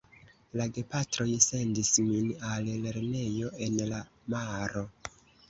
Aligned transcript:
La 0.59 0.65
gepatroj 0.77 1.27
sendis 1.47 1.91
min 2.05 2.31
al 2.53 2.71
lernejo 2.87 3.53
en 3.67 3.79
la 3.93 4.01
maro. 4.37 4.87